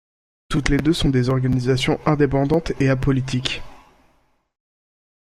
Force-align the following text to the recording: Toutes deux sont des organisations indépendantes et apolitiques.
Toutes 0.49 0.71
deux 0.71 0.93
sont 0.93 1.11
des 1.11 1.29
organisations 1.29 1.99
indépendantes 2.07 2.71
et 2.79 2.89
apolitiques. 2.89 3.61